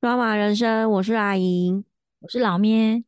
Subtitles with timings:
[0.00, 1.84] 抓马人生，我是阿莹，
[2.20, 3.04] 我是老咩。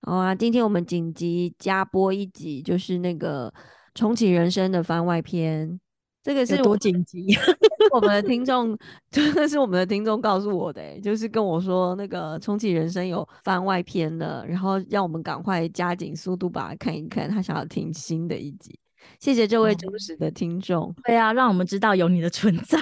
[0.00, 3.52] 好啊，今天我们紧急加播一集，就是那个
[3.94, 5.78] 重启人生的番外篇。
[6.22, 7.26] 这个是多紧急？
[7.92, 8.74] 我们的听众，
[9.12, 18.78] 真的是我们的听众告诉我的，就是跟我说那个重启人生有番外篇的，然后让我们赶快加紧速度把它看一看，他想要听新的一集。
[19.18, 20.94] 谢谢这位忠实的听众。
[21.04, 22.78] 对啊，让我们知道有你的存在。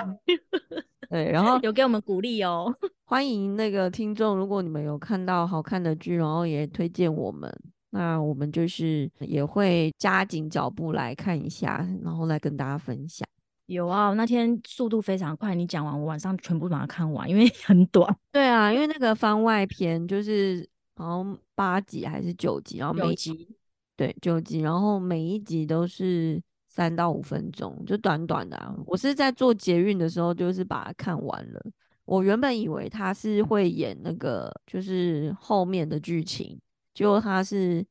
[1.11, 2.73] 对，然后有给我们鼓励哦。
[3.11, 7.51] 欢迎那个听众，如果你们有看到好看的剧，然后也推荐我们，
[7.89, 13.27] 那我们就是也会加紧脚步来看一下，然后来跟大家分享。
[13.65, 18.15] 有啊，那天速度非常快，你讲完我晚上全部把它看完，因为很短。
[18.31, 23.49] 对啊，因为那个番外篇就是好像八集还是九集，然后每集
[23.97, 26.39] 对九集，然后每一集都是。
[26.71, 28.75] 三到五分钟，就短短的。
[28.87, 31.61] 我是在做捷运的时候，就是把它看完了。
[32.09, 36.59] 我原本以为他是会演那个，就是后面的剧情，
[36.95, 37.85] 结果他是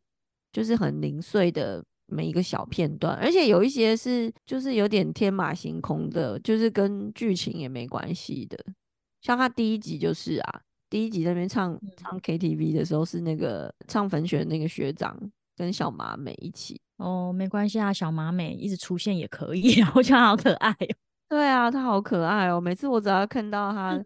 [0.51, 8.57] 就是很零碎的每一个小片段，而且有一些是就是有点天马行空的，就是跟剧情也没关系的。
[9.21, 15.15] 像他第一集就是啊，第一集那边唱唱 KTV 的时候，是那个唱粉雪那个学长
[15.55, 16.81] 跟小麻美一起。
[16.97, 20.95] 哦，没关系啊，小马美一直出现也可以， 我觉得好可爱哦。
[21.29, 22.59] 对啊，他好可爱哦。
[22.59, 24.03] 每次我只要看到他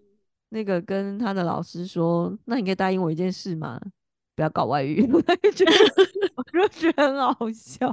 [0.51, 3.81] 那个跟他的老师说：“那你可以答应我一件事吗？
[4.35, 5.01] 不要搞外遇。
[5.11, 5.71] ”我就觉得，
[6.35, 7.87] 我就觉得很好笑。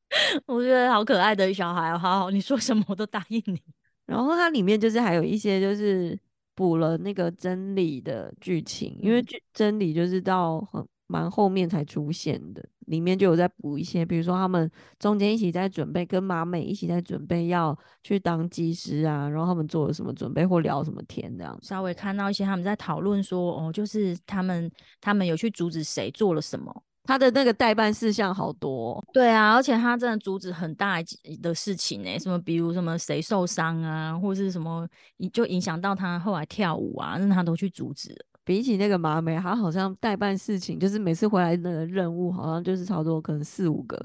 [0.46, 3.60] 我觉得好可爱的小孩，好好，你说什么我都答应你。
[4.06, 6.18] 然后它里面就是还有一些就是
[6.54, 10.84] 补了那个真理的剧情，因为剧真理就是到很。
[11.06, 21.58] 蛮后面才出现的，里面就有在补一些，比如说他们中间一起在准备，跟马美一起在准备要去当技师啊，然后他们做了什么准备或聊什么天这样。
[21.62, 29.02] 稍微看到一些他们在讨论说，哦，就是他们他们有去阻止谁做了什么，他的那个代办事项好多。
[29.12, 30.98] 对啊，而且他真的阻止很大
[31.42, 34.88] 的事情呢，什么比如什么谁受伤啊，或是什么
[35.32, 38.14] 就影响到他后来跳舞啊，那他都去阻止。
[38.44, 43.96] 比起那个马美，他好像代办事情，就是每次回来的任务好像就是差不多可能四五个，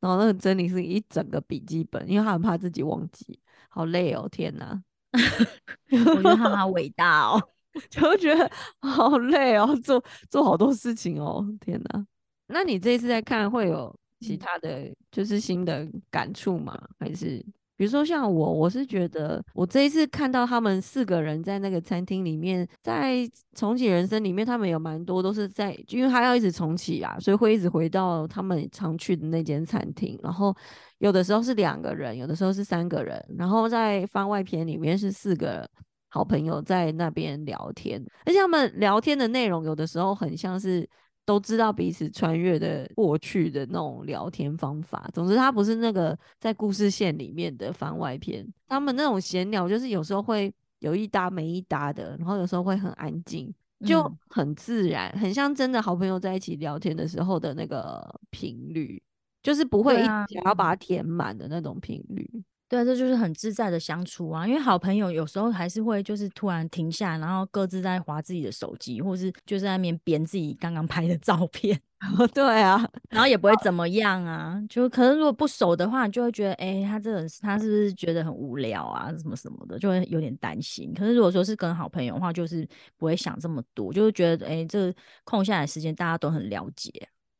[0.00, 3.40] 然后那个真理是一整个笔记本，因为他很怕自己忘记，
[3.70, 4.82] 好累哦，天哪！
[5.90, 7.42] 我觉得他好伟大哦，
[7.88, 12.06] 就觉得好累哦，做做好多事情哦，天哪！
[12.48, 16.78] 那你这一次在看会有其他的就是新的感触吗？
[16.98, 17.44] 还是？
[17.76, 30.18] 比如说像我，我是觉得我这一次看到他们四个人在那个餐厅里面，在重启人生里面，他们有蛮多都是在，因为他要一直重启啊，所以会一直回到他们常去的那间餐厅。
[30.22, 30.56] 然后
[30.98, 33.22] 有的时候是两个人，有的时候是三个人。
[33.36, 35.68] 然后在番外篇里面是四个
[36.08, 40.88] 好朋友在那边聊天，而且他们聊天的内容有的时候很像是。
[41.26, 45.10] 都知道彼此穿越的过去的那种聊天方法。
[45.12, 48.46] 总之，它不是那个在故事线里面的番外篇。
[48.68, 53.52] 他们那种闲聊，就是有时候会有一搭没一搭的，然后有时候会很安静，
[53.84, 59.02] 就很自然，很像真的好朋友在一起聊天的时候的那个频率，
[59.42, 62.30] 就是不会想要把它填满的那种频率。
[62.68, 64.46] 对，这就是很自在的相处啊。
[64.46, 71.80] 因为好朋友有时候还是会就是突然停下，然后各自在划自己的手机，或是就在那边编自己刚刚拍的照片。
[72.34, 74.60] 对啊，然后也不会怎么样啊。
[74.68, 80.92] 就可能如果不熟的话，就会觉得哎，他这人他是不是觉得很无聊啊，什么什么的，就会有点担心。
[80.92, 84.92] 可是如果说是跟好朋友的话，就是不会想这么多，就是觉得哎，这
[85.24, 86.90] 空下来时间大家都很了解。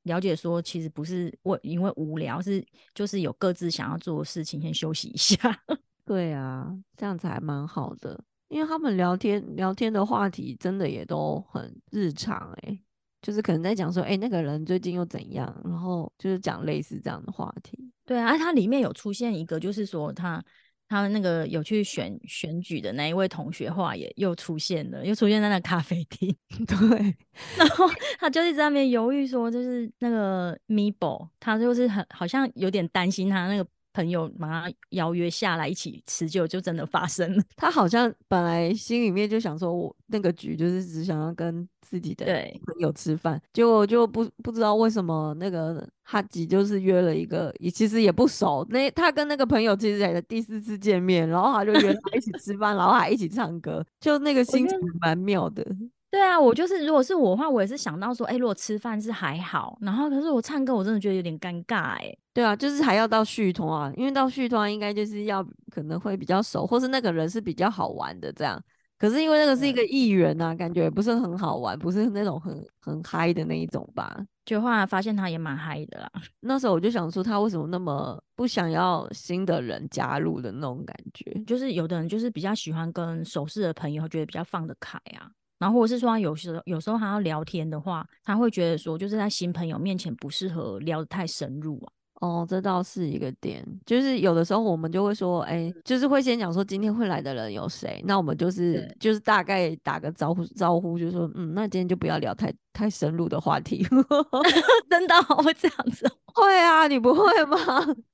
[0.06, 5.36] 了解说，其实不是我因为无聊，是就是有各自想要做的事情，先休息一下。
[6.06, 8.18] 对啊，这样子还蛮好的，
[8.48, 12.78] 因为他们聊天聊天的话题真的也都很日常，哎，
[13.20, 17.92] 就是可能在讲说，哎，那个人最近又怎样，然后就是讲类似这样的话题。
[18.04, 20.42] 对啊，它里面有出现一个，就是说他。
[20.88, 26.34] 他们那个有去选选举的那一位同学，话也又出现了，又出现在那咖啡厅。
[26.66, 27.14] 对，
[27.58, 27.86] 然后
[28.18, 33.66] 他就一直在那边犹豫，说就是那个 Mibo，他就是很好像有点担心他那个。
[33.96, 37.42] 朋友马上邀约下来一起吃，就就真的发生了。
[37.56, 48.66] 他好像本来心里面就想说，我那个局就是只想要跟自己的朋友吃饭，结果就不不知道为什么那个哈吉就是约了一个，也其实也不熟。
[48.68, 55.64] 那他跟那个朋友其实是第四次见面，然后他就约他一起吃饭， 然后还一起唱歌，就那个心情蛮妙的。
[56.10, 62.16] 对啊，我就是，如果是我的话，我也是想到说，哎，如果吃饭是还好，然后可是我唱歌，我真的觉得有点尴尬，哎。
[62.32, 68.62] 对啊，就是还要到续通啊，因为到续通应该就是要可能会比较熟，或是那个人是比较好玩的这样，
[68.98, 74.16] 可是因为那个是一个艺人啊，感觉不是很好玩，不是那种很很嗨的那一种吧。
[74.44, 76.10] 就后来发现他也蛮嗨的啦。
[76.40, 81.42] 那时候我就想说，他为什么那么不想要新的人加入的那种感觉？
[81.46, 85.28] 就是有的人就是比较喜欢跟熟识的朋友，觉得比较放得开啊。
[85.58, 91.92] 然后或者是说，有时候有时候还要聊天的话，他会觉得说，就是在新朋友面前不适合聊得太深入啊。
[92.22, 103.86] 哦，这倒是一个点，就是有的时候我们就会说，哎，就是会先讲说今天会来的人有谁，那我们就是就是大概打个招呼招呼，就说，嗯，那今天就不要聊太太深入的话题，
[104.88, 106.10] 真的会这样子？
[106.32, 107.58] 会啊，你不会吗？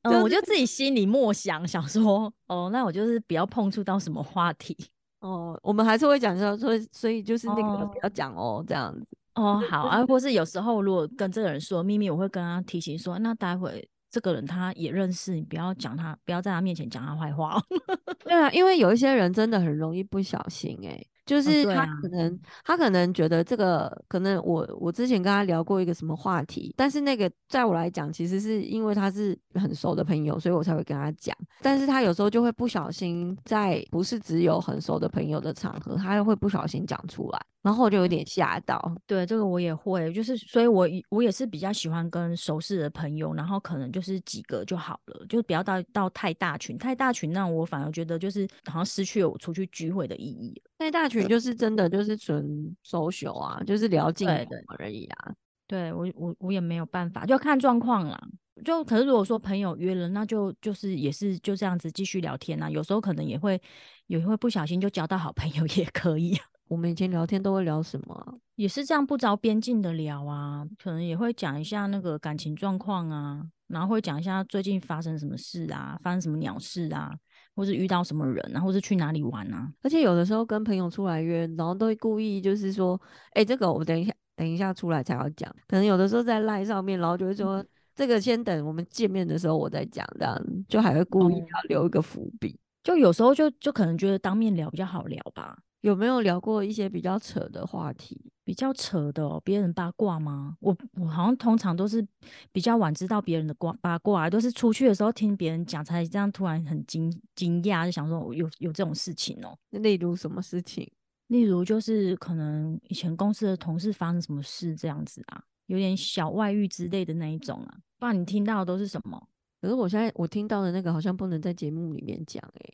[0.03, 4.77] 嗯，我就自己心里默想，想说，哦，那我就是不要碰触到什么话题。
[5.23, 9.07] 哦，我们还是会讲说，所以所以就是那个不要讲哦，这样子。
[9.35, 13.89] 哦，好啊，或是有时候如果跟这个人说秘密，我会跟他提醒说，那待会。
[14.11, 17.59] 这个人他也认识你，不要讲他，不要在他面前讲他坏话。
[18.23, 31.35] 对啊，因为有一些人真的很容易不小心，哎，就是他可能他可能觉得这个可能我我之前跟他聊过一个什么话题，但是那个在我来讲，其实是因为他是很熟的朋友，所以我才会跟他讲。
[31.63, 37.41] 但是他有时候就会不小心在不是只有很熟的朋友的场合，他又会不小心讲出来。
[37.63, 50.61] 然后我就有点吓到，对这个我也会，就是所以，我我也是比较喜欢跟熟识的朋友，然后可能就是几个就好了，就不要到到太大群，太大群那我反而觉得就是好像失去了我出去聚会的意义。
[50.79, 54.47] 太大群就是真的就是纯 social 啊，就是聊近的
[54.79, 55.33] 而已啊。
[55.69, 58.21] 对我我我也没有办法，就看状况啦。
[58.65, 62.69] 就可是如果说朋友约了，那就就是也是就这样子继续聊天啊。
[62.69, 63.61] 有时候可能也会
[64.09, 66.37] 也会不小心就交到好朋友 也可以。
[66.73, 68.39] 我们以前聊天都会聊什么？
[68.55, 77.15] 也是这样不着边际的聊啊，可能也会讲一下那个感情状况啊，然后会讲一下最近发生什么事啊，发生什么鸟事啊，
[77.55, 79.71] 或是遇到什么人，然后是去哪里玩啊。
[79.83, 82.99] 而且有的时候跟朋友出来约，然后都会故意就是说，
[83.33, 85.55] 哎，这个我等一下等一下出来才要讲。
[85.69, 87.63] 可能有的时候在赖上面，然后就会说，
[87.95, 92.59] 这个先等我们见面的时候我再讲，这样就还会故意要留一个伏笔。
[92.83, 95.59] 就有时候就就可能觉得当面聊比较好聊吧。
[95.83, 98.33] 有没有聊过一些比较扯的话题？
[98.45, 100.57] 比较扯的，哦，别人八卦吗？
[100.61, 102.05] 我我好像通常都是
[102.51, 109.57] 比较晚知道别人的卦八卦，都是出去的时候听别人讲，才这样突然很惊惊讶，就想说有有这种事情哦。
[109.71, 110.91] 例如什么事情？
[111.29, 117.79] 例如就是可能以前公司的同事发生什么事这样子啊，有点小外遇之类的那一种啊。
[117.99, 119.29] 不然你听到的都是什么？
[119.63, 122.69] 可是我现在我听到的那个好像不能在节目里面讲哎，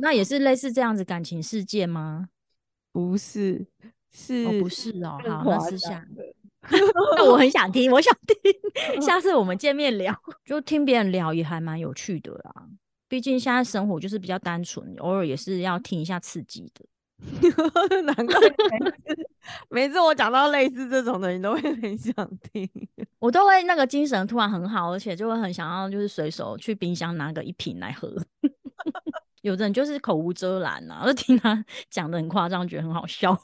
[0.00, 2.28] 那也是类似这样子感情事件吗？
[2.92, 3.66] 不是，
[4.12, 5.18] 是哦不是哦？
[5.28, 6.06] 好，那私下，
[7.16, 8.36] 那我很想听，我想听，
[9.02, 10.14] 下次我们见面聊，
[10.46, 12.68] 就听别人聊也还蛮有趣的啦。
[13.08, 16.84] 毕竟现在生活就是比较单纯，偶尔也是要听一下刺激的。
[18.04, 18.34] 难怪
[19.70, 22.14] 每次我讲到类似这种的，你都会很想
[22.52, 22.68] 听。
[23.18, 28.14] 我都会那个精神突然很好，而且就会很想要，就是随手去冰箱拿个一瓶来喝。
[29.42, 33.36] 有的人就是口无遮拦呐，就听他讲的很夸张，觉得很好笑。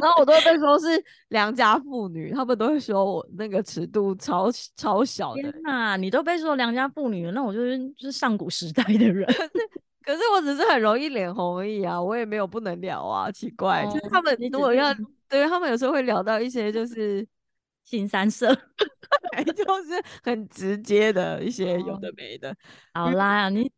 [0.00, 5.42] 然后我都会被说是良家妇女，他们都会说我那个尺度超超小的。
[5.42, 9.26] 天哪，你都被说良家妇女了，那我就是就是上古时代的人。
[10.08, 14.88] 可是我只是很容易脸红而已啊，我也没有不能聊啊，奇怪，就是他们如果要，
[15.28, 17.26] 对他们有时候会聊到一些就是
[17.84, 18.48] 新三色，
[19.54, 22.56] 就是很直接的一些有的没的。
[22.94, 23.70] 好啦，你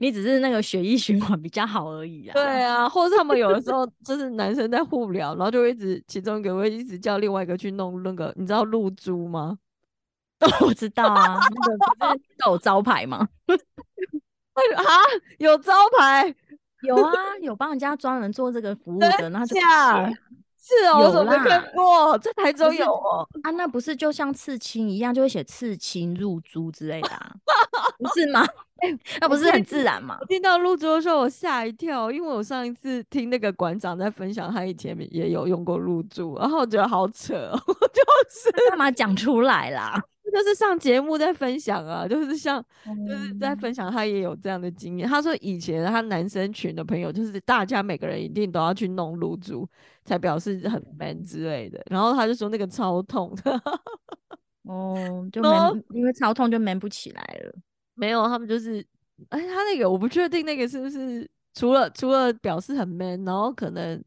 [0.00, 2.32] 你只是那个血液循环比较好而已啊。
[2.34, 9.56] 对啊，或者他们有的时候 就是男生在互聊，然后就会一直其中一个会一直叫另外一个去弄那个，你知道露珠吗？
[10.66, 13.28] 我知道啊，那个不是有招牌吗？
[14.76, 14.84] 啊，
[15.38, 16.34] 有招牌，
[16.82, 19.54] 有啊，有帮人家专门做这个服务的，然后就
[20.58, 22.18] 是哦，我怎么没看过？
[22.18, 27.36] 在台中有哦，啊，那不是就像刺青一样，就会写刺青入珠之类的， 啊
[27.98, 28.44] 不是吗？
[29.20, 30.18] 那不是很自然吗？
[30.28, 37.32] 听到入珠的时候，我吓一跳，因为我上一次听那个馆长在分享，他以前也有用过入珠，然后我觉得好扯，
[37.92, 40.02] 就是干嘛讲出来啦？
[40.36, 42.62] 就是上节目在分享啊，就是像
[43.08, 45.08] 就是在分享他也有这样的经验。
[45.08, 49.66] 他说以前他男生群的朋友，就是大家每个人一定都要去弄露珠，
[50.04, 51.82] 才表示很 man 之类的。
[51.90, 53.62] 然后他就说那个超痛的，
[54.68, 57.54] 哦，就 man，因为超痛就 man 不起来了。
[57.94, 58.86] 没有，他们就是，
[59.30, 64.04] 哎，他那个我不确定那个是不是除了除了表示很 man，然后可能。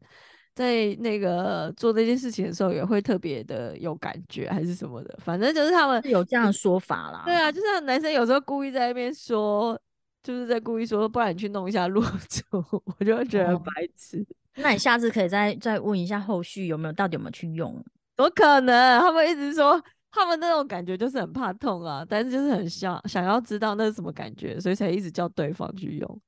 [0.54, 5.18] 在那个做这件事情的时候，也会特别的有感觉，还是什么的？
[5.24, 7.22] 反正就是他们有这样说法啦。
[7.24, 9.80] 对啊，就像男生有时候故意在那边说，
[10.22, 14.26] 就是在故意说，不然你去弄一下露珠， 我就会觉得白痴。
[14.56, 17.72] 那你下次可以再再问一下后续有没有到底有没有去用？
[18.16, 19.00] 怎么可能？
[19.00, 26.20] 他们一直说他们那种感觉就是很怕痛啊，但是就是很想想要知道那是什么感觉，所以才一直叫对方去用。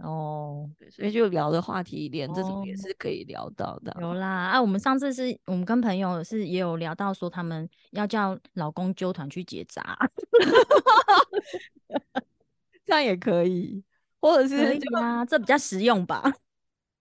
[0.00, 3.96] 哦，所以就聊的话题连这种也是可以聊到的。
[4.00, 9.96] 有啦，啊，我们上次是我们跟朋友是也有聊到说，他们要叫老公纠团去结扎，
[12.84, 13.82] 这样也可以，
[14.20, 16.22] 或者是啊，这比较实用吧。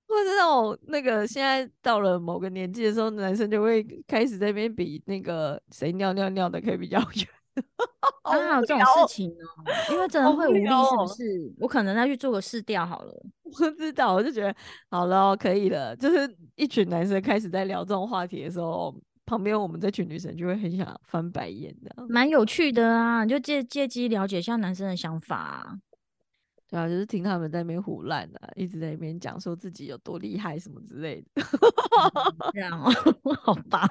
[0.08, 7.28] 或者是那种那个现在到了某个年纪的时候，男生就会开始在那边比那个谁尿尿尿的可以比较 远。
[8.24, 9.46] 还有这种事情呢，
[9.92, 11.54] 因为真的会无力，是不是？
[11.60, 13.14] 我可能再去做个试调好了。
[13.44, 14.56] 我知道，我就觉得
[14.90, 15.96] 好了，可以了。
[15.96, 18.94] 就是一群男生开始在聊这种话题的时候，
[19.26, 23.24] 旁边我们这群女生就会很想翻白眼的，蛮有趣的啊！
[23.24, 25.36] 你就借借机了解一下男生的想法。
[25.38, 25.74] 啊
[26.68, 31.44] 对啊，就是听他们在那边胡乱的，一直在那边讲说自己有多厉害什么之类的。
[32.52, 32.92] 这样哦，
[33.42, 33.88] 好吧。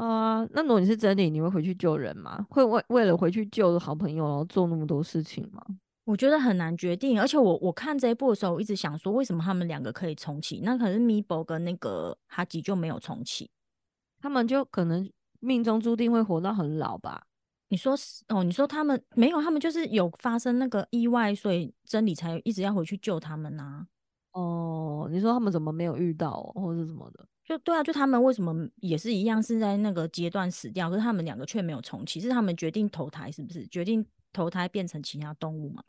[0.00, 2.46] 啊，那如果你是真理，你会回去救人吗？
[2.48, 5.62] 会为为了回去救好朋友，然后做那么多事情吗？
[6.04, 7.20] 我觉得很难决定。
[7.20, 10.60] 而且我我看这一部的时候，我一直想说，为什么他们两个可以重启？
[10.64, 13.50] 那可是米博跟那个哈吉就没有重启，
[14.22, 15.06] 他们就可能
[15.40, 17.24] 命中注定会活到很老吧？
[17.68, 18.42] 你说是哦？
[18.42, 23.86] 你说他们没有，他们就是有发生那个意外，所以真理才一直要回去救他们呐。
[24.32, 27.26] 哦，你说他们怎么没有遇到，或者什么的？
[27.50, 33.66] 就对啊，就他们为什么也是一样是在那个阶段死掉，可是他们两个却没有重启，是他们决定投胎，是不是？
[33.66, 35.82] 决定投胎变成其他动物吗？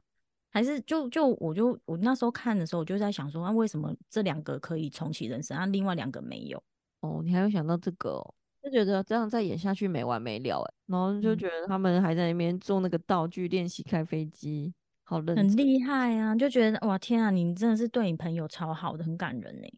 [0.49, 6.63] 还是就就我就我那时候看的时候，我就在想说，那为什么这两个可以重启人生，啊，另外两个没有？
[7.01, 8.19] 哦，你还会想到这个，
[8.63, 19.71] 就觉得这样再演下去没完没了哎，然后就觉得他们还在那边做那个道具练习开飞机，好很厉害啊，就觉得哇天啊，你真的是对你朋友超好的，很感人哎。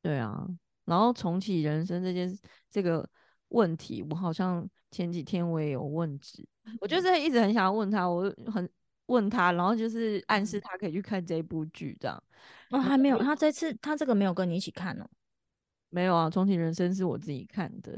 [0.00, 0.48] 对啊。
[0.86, 2.34] 然后重启人生这件
[2.70, 3.06] 这个
[3.48, 6.42] 问题，我好像前几天我也有问之，
[6.80, 8.66] 我就是一直很想要问他，我很
[9.06, 12.22] 问他，然后就是暗示他可以去看这部剧这样。
[12.70, 15.06] 哦，还没有，他这次他这个没有跟你一起看哦。
[15.88, 17.92] 没有啊，重启人生是我自己看的，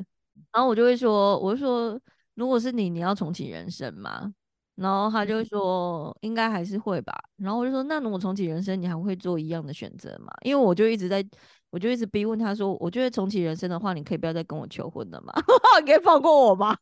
[0.53, 2.01] 然后我就会说，我就说，
[2.35, 4.33] 如果是你，你要重启人生吗？
[4.79, 7.13] 然后他就说应该还是会吧。
[7.37, 10.33] 然后我就说，那如果重启人生，你还会做一样的选择吗？
[10.43, 11.25] 因为我就一直在。
[11.71, 15.35] 我就一直逼问他说：“我觉得重启人生的话，你可以不要再跟我求婚了吗？
[15.85, 16.75] 可以放过我吗？”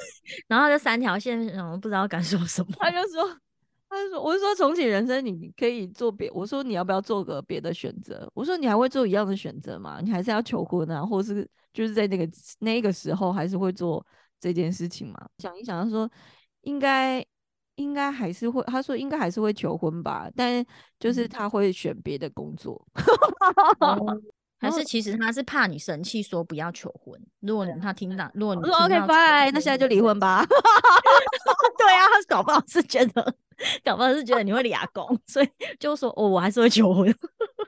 [0.46, 2.68] 然后这三条线，我不知道该说什么。
[2.78, 3.28] 他就说
[3.90, 6.30] ：“他就说，我就说重启人生，你可以做别。
[6.30, 8.30] 我说你要不要做个别的选择？
[8.32, 9.98] 我说你还会做一样的选择吗？
[10.00, 12.30] 你还是要求婚啊，或者是就是在那个
[12.60, 14.06] 那个时候还是会做
[14.38, 15.18] 这件事情吗？
[15.38, 16.08] 想一想，他说
[16.66, 17.24] 应该。”
[17.76, 20.64] 应该还是会，他说应该还是会求婚吧，但
[20.98, 22.82] 就是他会选别的工作，
[24.58, 27.20] 还是其实他是怕你生气，说不要求婚。
[27.40, 30.42] 如果他听到，如果你说 OK 拜，那现在就离婚吧。
[31.76, 33.36] 对啊，他搞不好是觉得，
[33.84, 37.14] 搞不好是觉得你会俩公，所以就说哦，我还是会求婚。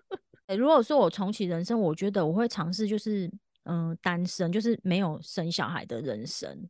[0.56, 3.30] 如果说我重启人生，我觉得我会尝试就是
[3.64, 6.66] 嗯单身，就是没有生小孩的人生。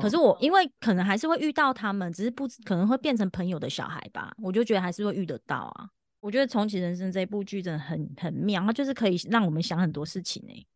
[0.00, 5.88] 可是我因为可能还是会遇到他们，只是不可能会变成朋友的小孩吧，我就觉得还是会遇得到啊。
[6.20, 10.66] 我觉得重启人生这部剧真的很很妙，它就是可以让我们想很多事情呢。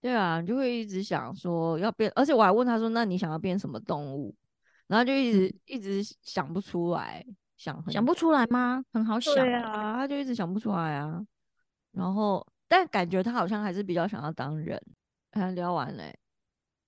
[0.00, 4.32] 对啊，你就会一直想说要变，而且我还问他说：“那你想要变什么动物？”
[4.86, 8.84] 然后就一直一直想不出来，想想不出来吗？
[8.92, 11.20] 很好想啊，他就一直想不出来啊。
[11.90, 14.80] 然后但感觉他好像还是比较想要当人。
[15.30, 16.16] 哎，聊完嘞。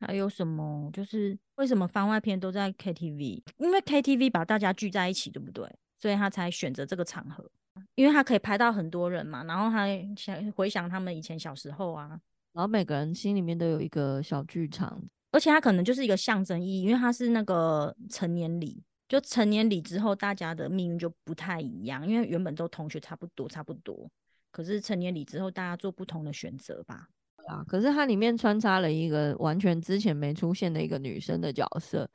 [0.01, 0.91] 还有什么？
[0.93, 3.43] 就是为什么番外篇都在 KTV？
[3.57, 5.69] 因为 KTV 把大家聚在一起，对不对？
[5.97, 7.51] 所以他才选择这个场合，
[7.97, 9.43] 因为他可以拍到很多人嘛。
[9.45, 9.87] 然后他
[10.17, 12.09] 想回想他们以前小时候啊，
[12.53, 15.03] 然后每个人心里面都有一个小剧场，
[15.33, 24.09] 而且他可能就是一个象征意义，因为他是那个成年礼，就成年礼之后大家的命运就不太一样，因为原本都同学差不多差不多，
[24.53, 27.09] 可是成年礼之后大家做不同的选择吧。
[27.49, 27.65] 啊！
[27.67, 32.09] 可是它里面穿插了一个完全之前没出现的一个女生的角色，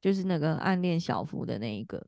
[0.00, 2.04] 就是那个暗恋小福的那一个。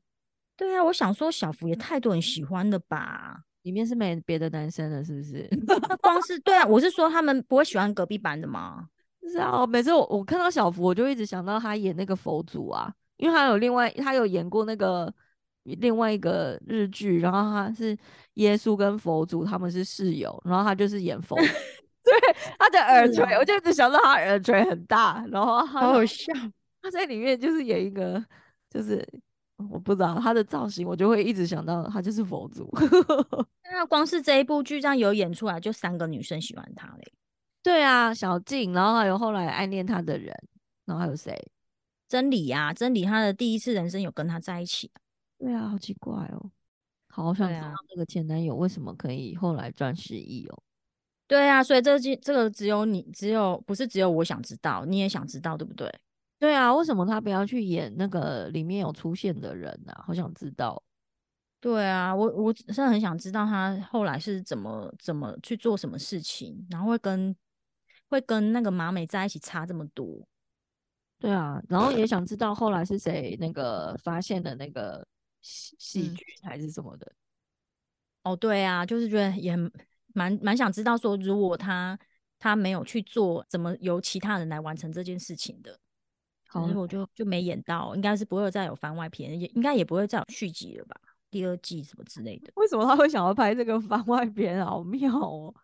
[0.56, 3.38] 对啊，我想说小福也太多人喜欢了吧？
[3.62, 5.48] 里面是没别的男生了，是不是？
[6.02, 8.88] 光是对啊，我是说他们不会喜欢隔壁班的吗？
[9.30, 15.12] 是啊，每次我我看到小福，我就一直想到他演那个佛祖啊，因为他有另外他有演过那个
[15.62, 17.96] 另外一个日剧，然后他是
[18.34, 21.38] 耶稣跟佛祖他们是室友，然后他就是演佛。
[22.04, 22.12] 对
[22.58, 26.32] 他的耳垂，我就一直想到他耳垂很大，然后好好笑。
[26.82, 28.22] 他在里面就是演一个，
[28.68, 29.06] 就是
[29.70, 32.68] 我不知道他的造型，我就会一直想到他就是佛祖。
[33.70, 37.12] 那光是这一部剧这样有演出来，就三个女生喜欢他嘞。
[37.62, 40.36] 对啊，小静，然后还有后来暗恋他的人，
[40.84, 41.40] 然后还有谁？
[42.08, 44.90] 真理呀，真理，他的第一次人生有跟他在一起。
[45.38, 46.50] 对啊，好奇怪哦，
[47.08, 50.62] 好想知道那个前男友为什么可以后来赚十亿哦。
[51.32, 55.90] 对啊，所以这这这个只有你，只有不是只有我想知道，你也想知道，对不对？
[56.38, 59.94] 对啊，为什么他不要去演那个里面有出现的人呢？
[60.04, 60.82] 好想知道。
[61.58, 67.34] 对啊，我我真的很想知道他后来是怎么怎么去做什么事情，然后会跟
[68.10, 70.06] 会跟那个马美在一起差这么多。
[71.18, 75.02] 对啊，然后也想知道后来是谁那个发现的那个
[75.40, 77.10] 细细菌还是什么的。
[78.24, 79.56] 哦，对啊，就是觉得也
[80.14, 81.98] 蛮蛮想知道说，如果他
[82.38, 85.78] 他没有去做，怎么由其他人来完成这件事情的。
[86.48, 90.94] 可是我就就没演到，应该是不会再有番外篇，也应该也不会再有续集了吧？
[91.30, 92.52] 第二季什么之类的？
[92.56, 94.62] 为什么他会想要拍这个番外篇？
[94.62, 95.54] 好妙哦，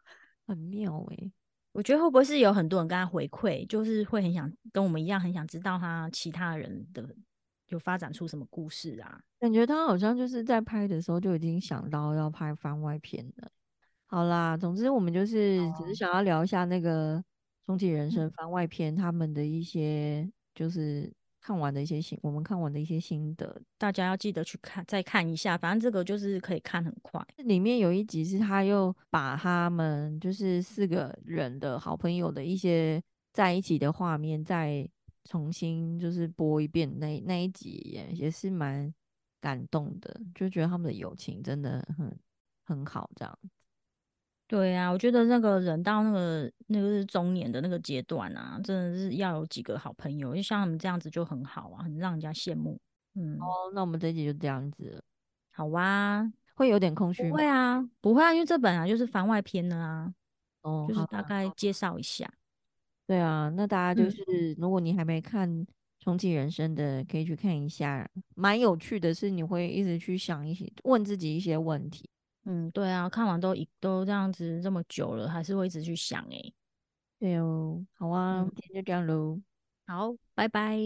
[0.46, 1.30] 很妙哎！
[1.72, 7.06] 我觉得会不会是有很多人跟他回馈，就是会很想跟我们一样，很想知道他其他人的
[7.66, 9.20] 有发展出什么故事啊？
[9.38, 13.50] 感觉他好像就是在拍的时候就已经想到要拍番外篇了。
[14.08, 17.18] 好啦，总之我们就是只是想要聊一下那个
[17.64, 20.28] 《终极人生》番外篇他们的一些。
[20.54, 21.08] 就是
[21.40, 25.56] 看完的一些心，我们看完的一些心得，大家要记得去看，再看一下。
[25.56, 27.24] 反正这个就是可以看很快。
[27.44, 33.00] 里面有一集是他又把他们就是四个人的好朋友的一些
[33.32, 34.84] 在一起的画面再
[35.26, 38.92] 重新就是播一遍，那那一集也也是蛮
[39.40, 42.18] 感动的，就觉得他们的友情真的很
[42.64, 43.38] 很好，这样。
[44.48, 52.80] 对呀，我觉得那个人到那个那个是中年的那个阶段啊，真的是要有几个好朋友，就像他们这样子就很好啊，很让人家羡慕。
[53.14, 55.04] 嗯，哦，那我们这集就这样子，
[55.52, 57.28] 好哇，会有点空虚吗？
[57.30, 60.12] 不会啊，不会啊，因为这本来就是番外篇的啊。
[60.62, 62.28] 哦，就是大概介绍一下。
[63.06, 65.48] 对啊，那大家就是如果你还没看
[66.00, 72.08] 《重启人生》的，可以去看一下，蛮有趣的，是你会一直去想一些，问自己一些问题。
[72.50, 76.52] 嗯，对啊，看完都一都这样子这么久了，还是会一直去想哎。
[77.18, 79.38] 对哦，好啊，今天就这样喽。
[79.86, 80.78] 好，拜拜。